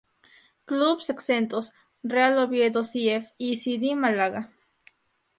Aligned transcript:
Clubes 0.65 1.11
exentos: 1.11 1.73
Real 2.01 2.39
Oviedo 2.39 2.83
C. 2.83 3.13
F. 3.17 3.35
y 3.37 3.57
C. 3.57 3.77
D. 3.77 3.95
Málaga. 3.95 4.51